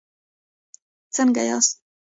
څنګه 1.15 1.41
یاست؟ 1.49 1.73